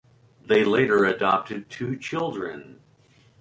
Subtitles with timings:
[0.43, 2.79] They later adopted two children.